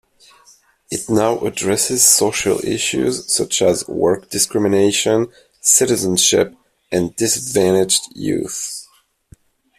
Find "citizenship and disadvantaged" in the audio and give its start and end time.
5.59-8.05